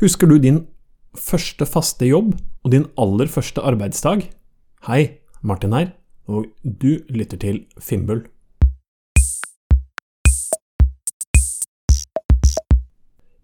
Husker 0.00 0.30
du 0.30 0.38
din 0.40 0.62
første 1.12 1.66
faste 1.68 2.06
jobb 2.08 2.30
og 2.64 2.72
din 2.72 2.86
aller 2.96 3.28
første 3.28 3.60
arbeidsdag? 3.60 4.22
Hei, 4.86 5.00
Martin 5.44 5.74
her, 5.76 5.90
og 6.24 6.46
du 6.64 7.02
lytter 7.12 7.36
til 7.36 7.58
Fimbul. 7.76 8.22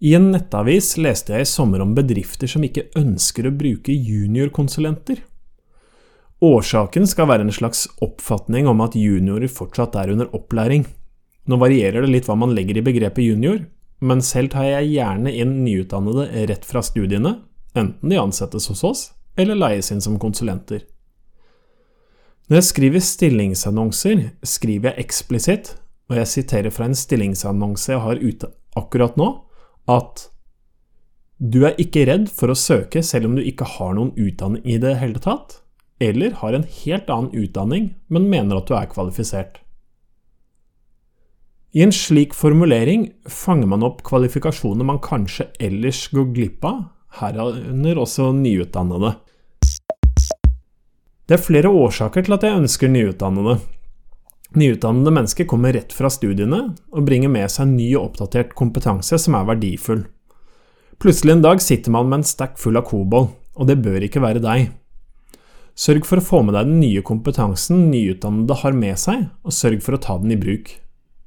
I 0.00 0.14
en 0.16 0.30
nettavis 0.32 0.95
leste 0.96 1.37
jeg 1.37 1.45
i 1.45 1.53
sommer 1.53 1.84
om 1.84 1.92
bedrifter 1.92 2.49
som 2.49 2.65
ikke 2.65 2.88
ønsker 2.97 3.51
å 3.51 3.53
bruke 3.53 3.93
juniorkonsulenter. 3.93 5.21
Årsaken 6.41 7.04
skal 7.04 7.29
være 7.29 7.51
en 7.51 7.53
slags 7.53 7.85
oppfatning 8.01 8.65
om 8.73 8.81
at 8.81 8.97
juniorer 8.97 9.53
fortsatt 9.53 10.01
er 10.01 10.17
under 10.17 10.33
opplæring. 10.33 10.88
Nå 11.53 11.61
varierer 11.61 12.01
det 12.01 12.15
litt 12.17 12.33
hva 12.33 12.41
man 12.41 12.57
legger 12.57 12.81
i 12.81 12.88
begrepet 12.88 13.29
junior, 13.29 13.61
men 14.01 14.22
selv 14.24 14.53
tar 14.53 14.67
jeg 14.69 14.92
gjerne 14.97 15.33
inn 15.33 15.63
nyutdannede 15.65 16.46
rett 16.51 16.66
fra 16.69 16.83
studiene, 16.84 17.38
enten 17.77 18.12
de 18.12 18.20
ansettes 18.20 18.69
hos 18.72 18.84
oss 18.84 19.06
eller 19.36 19.59
leies 19.59 19.91
inn 19.92 20.02
som 20.05 20.19
konsulenter. 20.20 20.84
Når 22.46 22.60
jeg 22.60 22.69
skriver 22.69 23.02
stillingsannonser, 23.02 24.22
skriver 24.46 24.92
jeg 24.92 25.06
eksplisitt, 25.06 25.74
og 26.06 26.20
jeg 26.20 26.30
siterer 26.30 26.70
fra 26.70 26.86
en 26.86 26.96
stillingsannonse 26.96 27.92
jeg 27.92 28.02
har 28.05 28.22
ute 28.22 28.50
akkurat 28.78 29.16
nå, 29.19 29.28
at 29.91 30.28
du 31.36 31.64
er 31.69 31.77
ikke 31.83 32.06
redd 32.08 32.30
for 32.33 32.52
å 32.52 32.56
søke 32.56 33.02
selv 33.05 33.28
om 33.28 33.36
du 33.36 33.42
ikke 33.44 33.66
har 33.77 33.97
noen 33.97 34.14
utdanning 34.14 34.62
i 34.64 34.78
det 34.80 34.94
hele 35.02 35.20
tatt, 35.20 35.58
eller 36.00 36.38
har 36.41 36.56
en 36.56 36.64
helt 36.84 37.10
annen 37.12 37.34
utdanning, 37.34 37.91
men 38.08 38.30
mener 38.30 38.60
at 38.60 38.70
du 38.70 38.77
er 38.78 38.88
kvalifisert. 38.88 39.60
I 41.76 41.82
en 41.84 41.92
slik 41.92 42.32
formulering 42.32 43.10
fanger 43.28 43.68
man 43.68 43.82
opp 43.84 43.98
kvalifikasjoner 44.08 44.86
man 44.88 44.96
kanskje 45.04 45.44
ellers 45.60 46.06
går 46.08 46.30
glipp 46.32 46.62
av, 46.64 46.78
herunder 47.18 47.98
også 48.00 48.30
nyutdannede. 48.32 49.10
Det 51.28 51.36
er 51.36 51.42
flere 51.42 51.68
årsaker 51.68 52.24
til 52.24 52.36
at 52.38 52.46
jeg 52.46 52.62
ønsker 52.62 52.88
nyutdannede. 52.88 53.58
Nyutdannede 54.56 55.12
mennesker 55.18 55.48
kommer 55.50 55.77
rett 55.77 55.92
fra 55.92 56.08
studiene 56.08 56.62
og 56.94 57.05
bringer 57.05 57.34
med 57.34 57.52
seg 57.52 57.68
ny 57.74 57.90
og 57.98 58.06
oppdatert 58.06 58.56
kompetanse 58.56 59.20
som 59.20 59.36
er 59.36 59.44
verdifull. 59.50 60.06
Plutselig 60.96 61.36
en 61.36 61.44
dag 61.44 61.61
sitter 61.61 61.92
man 61.92 62.08
med 62.08 62.22
en 62.22 62.27
stack 62.30 62.56
full 62.56 62.80
av 62.80 62.88
kobold, 62.88 63.28
og 63.52 63.68
det 63.68 63.83
bør 63.84 64.08
ikke 64.08 64.24
være 64.24 64.40
deg. 64.40 64.70
Sørg 65.77 66.08
for 66.08 66.24
å 66.24 66.24
få 66.24 66.40
med 66.40 66.56
deg 66.56 66.72
den 66.72 66.80
nye 66.80 67.05
kompetansen 67.05 67.90
nyutdannede 67.92 68.62
har 68.64 68.80
med 68.80 68.96
seg, 68.96 69.28
og 69.44 69.52
sørg 69.52 69.84
for 69.84 70.00
å 70.00 70.05
ta 70.08 70.16
den 70.24 70.33
i 70.33 70.40
bruk. 70.40 70.72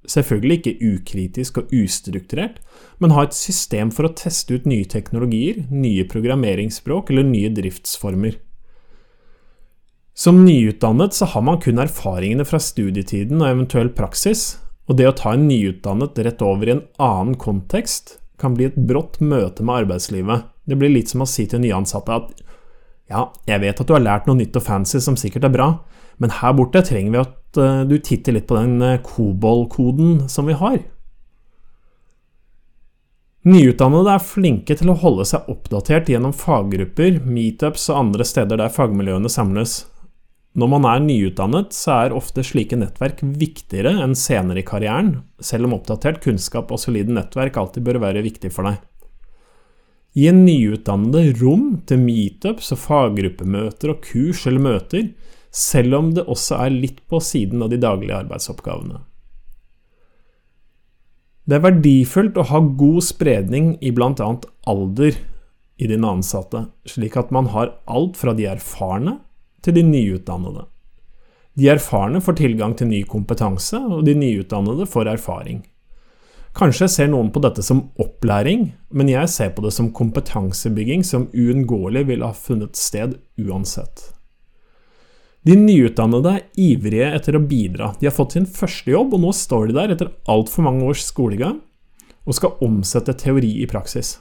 Selvfølgelig 0.08 0.59
ikke 0.59 0.94
ukritisk 0.94 1.58
og 1.59 1.73
ustrukturert, 1.75 2.61
men 3.03 3.11
ha 3.16 3.25
et 3.25 3.36
system 3.36 3.92
for 3.92 4.08
å 4.08 4.14
teste 4.16 4.56
ut 4.56 4.69
nye 4.69 4.88
teknologier, 4.88 5.66
nye 5.69 6.06
programmeringsspråk 6.08 7.11
eller 7.11 7.28
nye 7.28 7.52
driftsformer. 7.56 8.38
Som 10.19 10.41
nyutdannet 10.44 11.16
så 11.16 11.28
har 11.31 11.44
man 11.47 11.59
kun 11.64 11.80
erfaringene 11.80 12.47
fra 12.47 12.59
studietiden 12.64 13.39
og 13.39 13.52
eventuell 13.52 13.91
praksis, 13.95 14.58
og 14.89 14.97
det 15.00 15.08
å 15.08 15.16
ta 15.16 15.36
en 15.36 15.47
nyutdannet 15.47 16.17
rett 16.25 16.41
over 16.44 16.67
i 16.67 16.73
en 16.78 16.86
annen 17.00 17.38
kontekst 17.39 18.17
kan 18.39 18.56
bli 18.56 18.69
et 18.69 18.80
brått 18.89 19.19
møte 19.19 19.63
med 19.63 19.84
arbeidslivet. 19.84 20.47
Det 20.67 20.78
blir 20.80 20.91
litt 20.91 21.11
som 21.11 21.23
å 21.23 21.30
si 21.30 21.45
til 21.47 21.63
nyansatte 21.63 22.16
at 22.16 22.34
ja, 23.09 23.30
jeg 23.50 23.63
vet 23.63 23.80
at 23.81 23.88
du 23.89 23.95
har 23.95 24.03
lært 24.03 24.28
noe 24.30 24.38
nytt 24.38 24.58
og 24.59 24.66
fancy 24.66 25.00
som 25.02 25.17
sikkert 25.17 25.47
er 25.47 25.53
bra, 25.53 25.69
men 26.22 26.36
her 26.39 26.56
borte 26.58 26.84
trenger 26.86 27.16
vi 27.16 27.22
at 27.23 27.39
eh, 27.58 27.81
du 27.89 27.97
titter 27.97 28.36
litt 28.36 28.47
på 28.50 28.58
den 28.59 28.81
eh, 28.81 29.00
COBOL-koden 29.02 30.28
som 30.30 30.50
vi 30.50 30.58
har. 30.59 30.80
Nyutdannede 33.50 34.11
er 34.14 34.25
flinke 34.25 34.75
til 34.75 34.91
å 34.91 34.97
holde 35.00 35.23
seg 35.25 35.47
oppdatert 35.50 36.09
gjennom 36.11 36.36
faggrupper, 36.36 37.22
meetups 37.23 37.88
og 37.89 38.02
andre 38.03 38.28
steder 38.28 38.59
der 38.59 38.73
fagmiljøene 38.75 39.31
samles. 39.31 39.86
Når 40.59 40.69
man 40.73 40.86
er 40.89 41.02
nyutdannet, 41.06 41.72
så 41.78 41.94
er 42.03 42.16
ofte 42.17 42.44
slike 42.44 42.75
nettverk 42.78 43.22
viktigere 43.24 43.94
enn 44.03 44.16
senere 44.18 44.59
i 44.59 44.68
karrieren, 44.68 45.22
selv 45.40 45.69
om 45.69 45.78
oppdatert 45.78 46.19
kunnskap 46.25 46.74
og 46.74 46.81
solide 46.81 47.13
nettverk 47.16 47.57
alltid 47.62 47.85
bør 47.85 48.01
være 48.03 48.25
viktig 48.25 48.51
for 48.51 48.68
deg. 48.68 48.81
Gi 50.18 50.25
en 50.31 50.41
nyutdannede 50.44 51.38
rom 51.40 51.68
til 51.88 52.01
meetups 52.01 52.74
og 52.74 52.81
faggruppemøter 52.81 53.94
og 53.94 54.01
kurs 54.03 54.41
eller 54.50 54.66
møter, 54.66 55.12
selv 55.52 55.96
om 55.98 56.12
det 56.14 56.28
også 56.30 56.60
er 56.64 56.74
litt 56.74 57.02
på 57.10 57.22
siden 57.24 57.64
av 57.66 57.72
de 57.72 57.80
daglige 57.82 58.18
arbeidsoppgavene. 58.24 59.02
Det 61.50 61.58
er 61.58 61.66
verdifullt 61.66 62.38
å 62.38 62.46
ha 62.52 62.60
god 62.78 63.02
spredning 63.02 63.72
i 63.82 63.90
bl.a. 63.96 64.30
alder 64.70 65.16
i 65.80 65.88
dine 65.90 66.12
ansatte, 66.12 66.68
slik 66.86 67.18
at 67.18 67.32
man 67.34 67.50
har 67.56 67.74
alt 67.90 68.20
fra 68.20 68.36
de 68.38 68.46
erfarne 68.52 69.16
til 69.66 69.80
de 69.80 69.84
nyutdannede. 69.88 70.68
De 71.58 71.72
erfarne 71.74 72.22
får 72.22 72.38
tilgang 72.40 72.76
til 72.78 72.92
ny 72.92 73.02
kompetanse, 73.10 73.80
og 73.80 74.06
de 74.06 74.14
nyutdannede 74.16 74.86
får 74.88 75.10
erfaring. 75.16 75.64
Kanskje 76.56 76.90
ser 76.92 77.10
noen 77.10 77.31
på 77.34 77.42
dette 77.42 77.64
som 77.66 77.88
opplæring, 78.02 78.70
men 78.94 79.10
jeg 79.10 79.30
ser 79.31 79.52
på 79.56 79.66
det 79.66 79.74
som 79.74 79.92
kompetansebygging 79.96 81.04
som 81.08 81.28
uunngåelig 81.34 82.06
ville 82.10 82.30
ha 82.30 82.36
funnet 82.36 82.78
sted 82.78 83.18
uansett. 83.42 84.12
De 85.47 85.55
nyutdannede 85.55 86.33
er 86.35 86.47
ivrige 86.59 87.09
etter 87.16 87.38
å 87.38 87.44
bidra. 87.47 87.94
De 88.00 88.09
har 88.09 88.16
fått 88.16 88.35
sin 88.35 88.47
første 88.50 88.91
jobb, 88.91 89.13
og 89.16 89.23
nå 89.23 89.33
står 89.35 89.69
de 89.69 89.77
der 89.77 89.94
etter 89.95 90.11
altfor 90.29 90.67
mange 90.67 90.88
års 90.89 91.05
skolegang 91.07 91.61
og 92.29 92.35
skal 92.35 92.59
omsette 92.66 93.16
teori 93.17 93.55
i 93.63 93.67
praksis. 93.69 94.17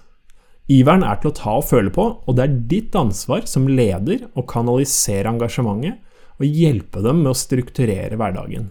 Iveren 0.69 1.05
er 1.05 1.19
til 1.21 1.31
å 1.31 1.37
ta 1.37 1.55
og 1.59 1.67
føle 1.69 1.91
på, 1.93 2.05
og 2.25 2.37
det 2.37 2.45
er 2.45 2.57
ditt 2.71 2.97
ansvar 2.97 3.47
som 3.49 3.69
leder 3.69 4.27
å 4.37 4.45
kanalisere 4.49 5.31
engasjementet 5.33 6.05
og 6.39 6.45
hjelpe 6.61 7.03
dem 7.05 7.23
med 7.25 7.33
å 7.33 7.39
strukturere 7.39 8.19
hverdagen. 8.21 8.69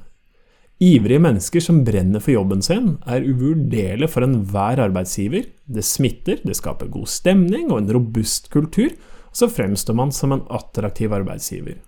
Ivrige 0.77 1.23
mennesker 1.25 1.63
som 1.63 1.81
brenner 1.85 2.21
for 2.21 2.35
jobben 2.35 2.61
sin, 2.61 2.95
er 3.09 3.25
uvurderlige 3.25 4.11
for 4.13 4.25
enhver 4.25 4.83
arbeidsgiver. 4.83 5.47
Det 5.65 5.83
smitter, 5.85 6.37
det 6.45 6.57
skaper 6.59 6.91
god 6.93 7.09
stemning 7.09 7.71
og 7.71 7.81
en 7.81 7.91
robust 7.97 8.51
kultur, 8.53 8.93
og 8.93 9.41
så 9.41 9.49
fremstår 9.49 9.97
man 9.97 10.13
som 10.13 10.37
en 10.37 10.45
attraktiv 10.53 11.17
arbeidsgiver. 11.17 11.81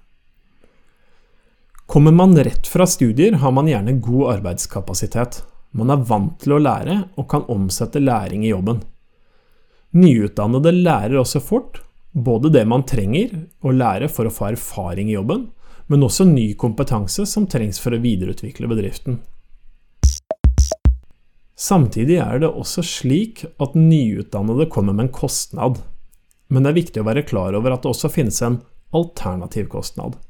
Kommer 1.90 2.12
man 2.12 2.38
rett 2.38 2.68
fra 2.68 2.88
studier, 2.88 3.32
har 3.32 3.52
man 3.52 3.68
gjerne 3.68 3.92
god 3.92 4.32
arbeidskapasitet. 4.36 5.40
Man 5.74 5.90
er 5.90 6.04
vant 6.06 6.36
til 6.44 6.54
å 6.54 6.60
lære 6.62 6.98
og 7.18 7.26
kan 7.32 7.48
omsette 7.50 7.98
læring 7.98 8.44
i 8.46 8.52
jobben. 8.52 8.84
Nyutdannede 9.98 10.70
lærer 10.76 11.18
også 11.18 11.42
fort 11.42 11.80
både 12.14 12.52
det 12.54 12.62
man 12.70 12.86
trenger 12.86 13.34
å 13.66 13.74
lære 13.74 14.12
for 14.14 14.30
å 14.30 14.36
få 14.36 14.52
erfaring 14.52 15.10
i 15.10 15.16
jobben, 15.16 15.48
men 15.90 16.06
også 16.06 16.30
ny 16.30 16.52
kompetanse 16.62 17.26
som 17.26 17.50
trengs 17.50 17.82
for 17.82 17.98
å 17.98 18.02
videreutvikle 18.06 18.70
bedriften. 18.70 19.18
Samtidig 21.58 22.22
er 22.22 22.46
det 22.46 22.54
også 22.54 22.86
slik 22.86 23.48
at 23.58 23.74
nyutdannede 23.74 24.70
kommer 24.70 24.94
med 24.94 25.08
en 25.08 25.16
kostnad, 25.24 25.82
men 26.54 26.62
det 26.62 26.70
er 26.70 26.82
viktig 26.84 27.02
å 27.02 27.10
være 27.10 27.26
klar 27.26 27.58
over 27.58 27.74
at 27.74 27.82
det 27.82 27.96
også 27.98 28.14
finnes 28.14 28.44
en 28.46 28.62
alternativ 28.94 29.74
kostnad. 29.74 30.22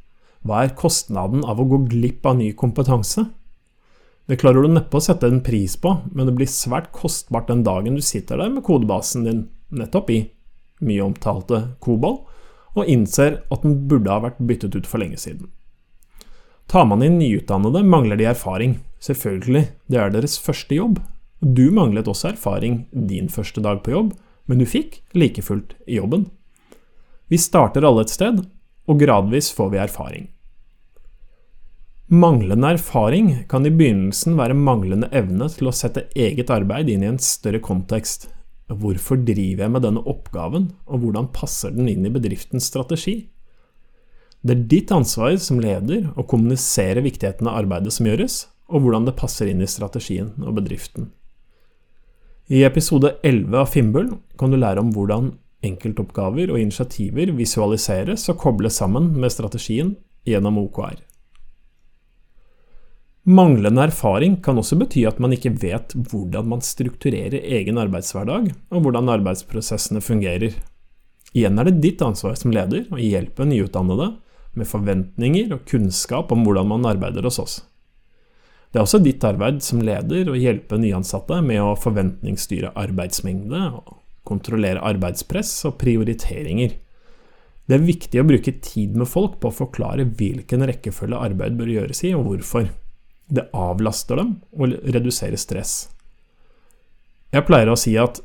Hva 0.48 0.64
er 0.64 0.76
kostnaden 0.78 1.44
av 1.44 1.60
å 1.60 1.68
gå 1.68 1.84
glipp 1.92 2.26
av 2.30 2.38
ny 2.40 2.54
kompetanse? 2.58 3.26
Det 4.30 4.38
klarer 4.40 4.64
du 4.64 4.72
neppe 4.72 5.00
å 5.00 5.04
sette 5.04 5.28
en 5.28 5.42
pris 5.44 5.76
på, 5.82 5.96
men 6.14 6.30
det 6.30 6.36
blir 6.38 6.50
svært 6.50 6.92
kostbart 6.96 7.50
den 7.50 7.64
dagen 7.66 7.98
du 7.98 8.04
sitter 8.06 8.38
der 8.40 8.52
med 8.54 8.64
kodebasen 8.68 9.26
din 9.26 9.48
nettopp 9.74 10.12
i 10.14 10.20
mye 10.86 11.04
omtalte 11.04 11.64
Kobol, 11.84 12.22
og 12.78 12.88
innser 12.88 13.42
at 13.50 13.66
den 13.66 13.88
burde 13.90 14.12
ha 14.14 14.22
vært 14.24 14.40
byttet 14.40 14.78
ut 14.78 14.88
for 14.88 15.02
lenge 15.02 15.18
siden. 15.20 15.50
Tar 16.70 16.86
man 16.86 17.02
inn 17.04 17.18
nyutdannede, 17.18 17.82
mangler 17.82 18.20
de 18.20 18.28
erfaring. 18.30 18.78
Selvfølgelig, 19.02 19.66
det 19.90 19.98
er 19.98 20.14
deres 20.14 20.38
første 20.40 20.78
jobb. 20.78 21.00
Du 21.42 21.72
manglet 21.74 22.08
også 22.08 22.36
erfaring 22.36 22.84
din 22.94 23.32
første 23.34 23.64
dag 23.66 23.82
på 23.84 23.96
jobb, 23.96 24.14
men 24.46 24.62
du 24.62 24.68
fikk 24.70 25.00
like 25.18 25.42
fullt 25.42 25.74
jobben. 25.90 26.28
Vi 27.30 27.42
starter 27.42 27.86
alle 27.86 28.06
et 28.06 28.14
sted, 28.14 28.44
og 28.90 29.00
gradvis 29.02 29.52
får 29.54 29.74
vi 29.74 29.82
erfaring. 29.84 30.28
Manglende 32.10 32.72
erfaring 32.74 33.28
kan 33.52 33.68
i 33.70 33.70
begynnelsen 33.70 34.34
være 34.40 34.58
manglende 34.58 35.12
evne 35.14 35.46
til 35.54 35.70
å 35.70 35.74
sette 35.78 36.08
eget 36.18 36.50
arbeid 36.50 36.90
inn 36.90 37.04
i 37.06 37.10
en 37.12 37.22
større 37.22 37.62
kontekst. 37.62 38.32
Hvorfor 38.70 39.22
driver 39.22 39.68
jeg 39.68 39.74
med 39.76 39.86
denne 39.86 40.02
oppgaven, 40.10 40.72
og 40.90 41.04
hvordan 41.04 41.30
passer 41.34 41.74
den 41.74 41.90
inn 41.90 42.08
i 42.10 42.14
bedriftens 42.14 42.66
strategi? 42.70 43.30
Det 44.42 44.56
er 44.56 44.66
ditt 44.72 44.94
ansvar 44.96 45.36
som 45.42 45.62
leder 45.62 46.10
å 46.18 46.26
kommunisere 46.26 47.04
viktigheten 47.06 47.50
av 47.50 47.60
arbeidet 47.62 47.94
som 47.94 48.10
gjøres, 48.10 48.48
og 48.70 48.86
hvordan 48.86 49.06
det 49.06 49.18
passer 49.20 49.50
inn 49.52 49.62
i 49.62 49.70
strategien 49.70 50.32
og 50.42 50.58
bedriften. 50.58 51.12
I 52.50 52.64
episode 52.66 53.20
11 53.22 53.54
av 53.54 53.70
Fimbul 53.70 54.16
kan 54.40 54.50
du 54.50 54.58
lære 54.58 54.82
om 54.82 54.90
hvordan 54.96 55.36
enkeltoppgaver 55.66 56.54
og 56.54 56.60
initiativer 56.62 57.34
visualiseres 57.36 58.28
og 58.32 58.40
kobles 58.42 58.80
sammen 58.80 59.12
med 59.20 59.34
strategien 59.34 59.96
gjennom 60.28 60.60
OKR. 60.62 61.00
Manglende 63.30 63.84
erfaring 63.84 64.40
kan 64.42 64.58
også 64.58 64.78
bety 64.80 65.04
at 65.06 65.20
man 65.22 65.36
ikke 65.36 65.52
vet 65.62 65.94
hvordan 66.10 66.48
man 66.50 66.64
strukturerer 66.66 67.44
egen 67.44 67.78
arbeidshverdag, 67.78 68.48
og 68.72 68.82
hvordan 68.82 69.12
arbeidsprosessene 69.20 70.02
fungerer. 70.02 70.56
Igjen 71.36 71.60
er 71.62 71.68
det 71.68 71.82
ditt 71.84 72.02
ansvar 72.02 72.40
som 72.40 72.56
leder 72.56 72.88
å 72.90 72.98
hjelpe 72.98 73.46
nyutdannede 73.46 74.16
med 74.58 74.70
forventninger 74.70 75.54
og 75.54 75.68
kunnskap 75.70 76.32
om 76.34 76.42
hvordan 76.48 76.72
man 76.72 76.88
arbeider 76.90 77.28
hos 77.28 77.38
oss. 77.44 77.60
Det 78.72 78.80
er 78.80 78.86
også 78.86 79.02
ditt 79.02 79.24
arbeid 79.26 79.62
som 79.66 79.82
leder 79.82 80.30
å 80.30 80.38
hjelpe 80.38 80.78
nyansatte 80.78 81.40
med 81.46 81.62
å 81.62 81.78
forventningsstyre 81.78 82.74
arbeidsmengde, 82.78 83.62
kontrollere 84.30 84.84
arbeidspress 84.86 85.52
og 85.68 85.80
prioriteringer. 85.82 86.78
Det 87.70 87.78
er 87.78 87.86
viktig 87.86 88.22
å 88.22 88.26
bruke 88.26 88.56
tid 88.66 88.96
med 88.98 89.10
folk 89.10 89.38
på 89.42 89.52
å 89.52 89.58
forklare 89.60 90.08
hvilken 90.18 90.66
rekkefølge 90.66 91.20
arbeid 91.30 91.58
bør 91.60 91.70
gjøres 91.76 92.02
i, 92.08 92.16
og 92.18 92.26
hvorfor. 92.26 92.70
Det 93.30 93.46
avlaster 93.54 94.18
dem 94.18 94.32
og 94.58 94.74
reduserer 94.90 95.38
stress. 95.38 95.84
Jeg 97.30 97.46
pleier 97.46 97.70
å 97.70 97.78
si 97.78 97.94
at 98.02 98.24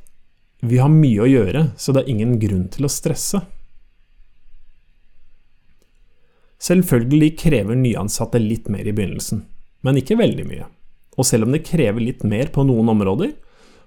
vi 0.64 0.78
har 0.80 0.88
mye 0.88 1.26
å 1.26 1.28
gjøre, 1.28 1.66
så 1.76 1.92
det 1.92 2.04
er 2.04 2.14
ingen 2.14 2.38
grunn 2.40 2.70
til 2.72 2.88
å 2.88 2.92
stresse. 2.92 3.42
Selvfølgelig 6.64 7.34
krever 7.42 7.76
nyansatte 7.76 8.40
litt 8.40 8.70
mer 8.72 8.88
i 8.88 8.94
begynnelsen, 8.96 9.42
men 9.84 10.00
ikke 10.00 10.16
veldig 10.16 10.46
mye. 10.48 10.70
Og 11.20 11.28
selv 11.28 11.44
om 11.44 11.52
det 11.52 11.66
krever 11.68 12.00
litt 12.00 12.24
mer 12.24 12.48
på 12.54 12.64
noen 12.64 12.88
områder, 12.94 13.34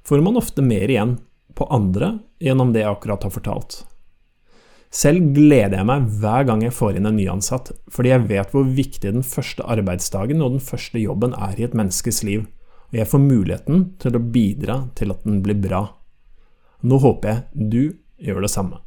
får 0.06 0.22
man 0.22 0.38
ofte 0.38 0.62
mer 0.62 0.86
igjen 0.86 1.18
på 1.58 1.68
andre 1.74 2.18
gjennom 2.44 2.74
det 2.74 2.84
jeg 2.84 2.94
akkurat 2.94 3.26
har 3.26 3.34
fortalt. 3.34 3.82
Selv 4.94 5.34
gleder 5.36 5.76
jeg 5.82 5.88
meg 5.90 6.06
hver 6.22 6.46
gang 6.48 6.62
jeg 6.64 6.76
får 6.76 6.98
inn 6.98 7.10
en 7.10 7.18
nyansatt, 7.20 7.74
fordi 7.92 8.14
jeg 8.14 8.28
vet 8.30 8.54
hvor 8.56 8.68
viktig 8.78 9.12
den 9.12 9.26
første 9.26 9.66
arbeidsdagen 9.68 10.42
og 10.42 10.56
den 10.56 10.64
første 10.64 11.02
jobben 11.02 11.36
er 11.36 11.60
i 11.60 11.68
et 11.68 11.76
menneskes 11.76 12.24
liv, 12.24 12.46
og 12.88 13.02
jeg 13.02 13.10
får 13.12 13.24
muligheten 13.26 13.84
til 14.00 14.16
å 14.16 14.24
bidra 14.24 14.78
til 14.96 15.12
at 15.12 15.26
den 15.28 15.42
blir 15.44 15.60
bra. 15.60 15.84
Nå 16.88 17.02
håper 17.04 17.34
jeg 17.34 17.70
du 17.74 17.82
gjør 18.24 18.46
det 18.46 18.54
samme. 18.54 18.80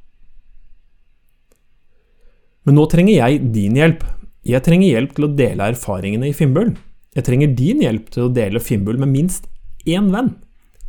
Men 2.65 2.77
nå 2.77 2.87
trenger 2.93 3.17
jeg 3.17 3.53
din 3.53 3.77
hjelp. 3.77 4.03
Jeg 4.47 4.65
trenger 4.65 4.95
hjelp 4.95 5.15
til 5.17 5.27
å 5.27 5.35
dele 5.37 5.69
erfaringene 5.73 6.31
i 6.31 6.37
Finnbull. 6.37 6.73
Jeg 7.17 7.27
trenger 7.27 7.53
din 7.57 7.81
hjelp 7.85 8.09
til 8.15 8.27
å 8.27 8.33
dele 8.33 8.63
Finnbull 8.63 9.01
med 9.01 9.13
minst 9.13 9.49
én 9.89 10.11
venn. 10.15 10.35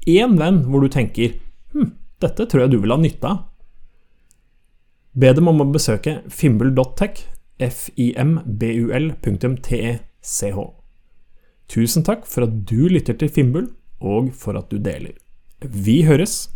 Én 0.07 0.37
venn 0.39 0.63
hvor 0.69 0.83
du 0.83 0.91
tenker 0.91 1.35
hm, 1.73 1.89
dette 2.21 2.45
tror 2.47 2.65
jeg 2.65 2.71
du 2.73 2.79
vil 2.83 2.93
ha 2.93 2.99
nytte 3.01 3.27
av. 3.27 3.37
Be 5.11 5.33
dem 5.35 5.49
om 5.51 5.63
å 5.63 5.71
besøke 5.73 6.21
fimbul.tech, 6.31 7.25
fimbul.tech. 7.59 9.99
Tusen 11.71 12.03
takk 12.03 12.25
for 12.27 12.43
at 12.47 12.53
du 12.67 12.87
lytter 12.91 13.15
til 13.19 13.29
Fimbul, 13.31 13.67
og 14.01 14.33
for 14.35 14.57
at 14.59 14.71
du 14.71 14.77
deler. 14.81 15.13
Vi 15.61 16.03
høres! 16.07 16.49